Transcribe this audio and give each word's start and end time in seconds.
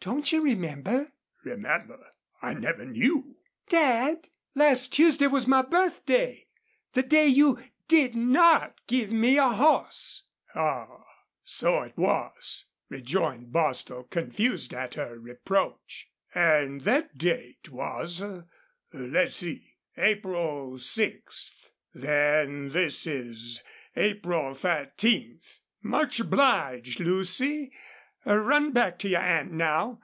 "Don't 0.00 0.30
you 0.30 0.40
remember?" 0.44 1.10
"Remember? 1.42 2.14
I 2.40 2.54
never 2.54 2.84
knew." 2.84 3.38
"Dad!... 3.68 4.28
Last 4.54 4.92
Tuesday 4.92 5.26
was 5.26 5.48
my 5.48 5.62
birthday 5.62 6.46
the 6.92 7.02
day 7.02 7.26
you 7.26 7.58
DID 7.88 8.14
NOT 8.14 8.80
give 8.86 9.10
me 9.10 9.36
a 9.36 9.48
horse!" 9.48 10.22
"Aw, 10.54 11.02
so 11.42 11.82
it 11.82 11.96
was," 11.96 12.66
rejoined 12.88 13.50
Bostil, 13.50 14.04
confused 14.04 14.72
at 14.72 14.94
her 14.94 15.18
reproach. 15.18 16.08
"An' 16.36 16.78
thet 16.78 17.18
date 17.18 17.68
was 17.70 18.22
let's 18.92 19.34
see 19.34 19.74
April 19.96 20.78
sixth.... 20.78 21.72
Then 21.92 22.68
this 22.68 23.08
is 23.08 23.60
April 23.96 24.54
thirteenth. 24.54 25.58
Much 25.82 26.20
obliged, 26.20 27.00
Lucy. 27.00 27.72
Run 28.28 28.72
back 28.72 28.98
to 28.98 29.08
your 29.08 29.20
aunt 29.20 29.52
now. 29.52 30.00